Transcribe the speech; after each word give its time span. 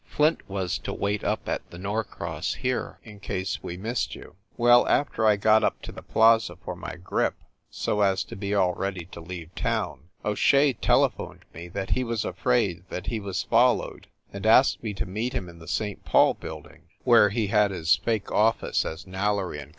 Flint 0.09 0.41
was 0.49 0.79
to 0.79 0.93
wait 0.95 1.23
up 1.23 1.47
at 1.47 1.69
the 1.69 1.77
Norcross, 1.77 2.55
here, 2.55 2.97
in 3.03 3.19
case 3.19 3.61
we 3.61 3.77
missed 3.77 4.15
you. 4.15 4.35
Well, 4.57 4.87
after 4.87 5.27
I 5.27 5.35
got 5.35 5.63
up 5.63 5.79
to 5.83 5.91
the 5.91 6.01
Plaza 6.01 6.55
for 6.65 6.75
my 6.75 6.95
grip, 6.95 7.35
so 7.69 8.01
as 8.01 8.23
to 8.23 8.35
be 8.35 8.55
all 8.55 8.73
ready 8.73 9.05
to 9.11 9.21
leave 9.21 9.53
town, 9.53 10.09
O 10.25 10.33
Shea 10.33 10.73
telephoned 10.73 11.45
me 11.53 11.67
that 11.67 11.91
he 11.91 12.03
was 12.03 12.25
afraid 12.25 12.83
that 12.89 13.05
he 13.13 13.19
was 13.19 13.43
followed, 13.43 14.07
and 14.33 14.47
asked 14.47 14.81
me 14.81 14.95
to 14.95 15.05
meet 15.05 15.33
him 15.33 15.47
in 15.47 15.59
the 15.59 15.67
St. 15.67 16.03
Paul 16.03 16.33
building, 16.33 16.85
where 17.03 17.29
he 17.29 17.45
had 17.49 17.69
his 17.69 17.95
fake 17.97 18.31
office, 18.31 18.83
as 18.85 19.05
Nailery 19.05 19.59
& 19.59 19.65
Co. 19.65 19.69